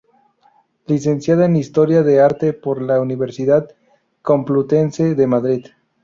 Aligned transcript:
Licenciada 0.87 1.45
en 1.45 1.55
Historia 1.55 2.01
del 2.01 2.21
Arte 2.21 2.53
por 2.53 2.81
la 2.81 2.99
Universidad 2.99 3.69
Complutense 4.23 5.13
de 5.13 5.27
Madrid. 5.27 5.67